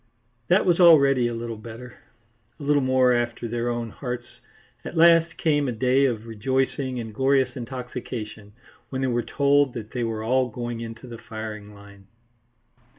[0.47, 1.93] That was already a little better,
[2.59, 4.25] a little more after their own hearts.
[4.83, 8.53] At last came a day of rejoicing and glorious intoxication,
[8.89, 12.07] when they were told that they were all going into the firing line.